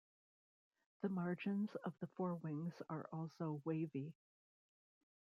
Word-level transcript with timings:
The 1.03 1.09
margins 1.09 1.69
of 1.85 1.93
the 1.99 2.07
forewings 2.17 2.73
are 2.89 3.07
also 3.13 3.61
wavy. 3.65 4.11